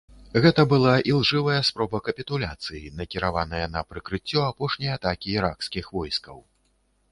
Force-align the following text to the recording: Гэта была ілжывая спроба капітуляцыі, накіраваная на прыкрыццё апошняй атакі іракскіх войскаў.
Гэта 0.43 0.61
была 0.69 0.93
ілжывая 1.11 1.59
спроба 1.69 1.97
капітуляцыі, 2.07 2.81
накіраваная 3.03 3.61
на 3.75 3.85
прыкрыццё 3.93 4.39
апошняй 4.49 4.93
атакі 4.97 5.27
іракскіх 5.37 5.85
войскаў. 6.01 6.45